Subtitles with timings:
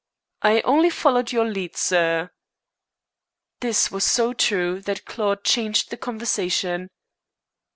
[0.41, 2.31] "I only followed your lead, sir."
[3.59, 6.89] This was so true that Claude changed the conversation.